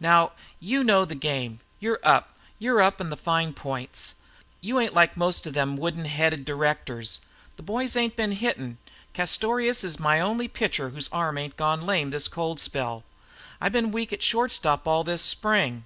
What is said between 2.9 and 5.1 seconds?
on the fine points. You ain't